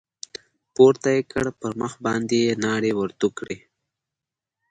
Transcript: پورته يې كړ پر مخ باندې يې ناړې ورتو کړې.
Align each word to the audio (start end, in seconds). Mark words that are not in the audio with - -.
پورته 0.73 1.09
يې 1.15 1.21
كړ 1.31 1.45
پر 1.59 1.71
مخ 1.79 1.93
باندې 2.05 2.37
يې 2.45 2.53
ناړې 2.63 2.91
ورتو 2.99 3.27
کړې. 3.37 3.57